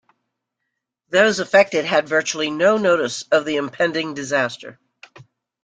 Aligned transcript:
Those 1.11 1.37
affected 1.39 1.85
had 1.85 2.09
virtually 2.09 2.49
no 2.49 2.77
notice 2.79 3.21
of 3.31 3.45
the 3.45 3.57
impending 3.57 4.15
disaster. 4.15 4.79